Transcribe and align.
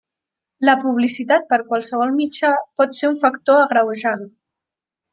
La 0.69 0.73
publicitat 0.85 1.45
per 1.53 1.59
qualsevol 1.69 2.15
mitjà 2.15 2.51
pot 2.81 2.99
ser 3.03 3.13
un 3.13 3.23
factor 3.27 3.63
agreujant. 3.67 4.29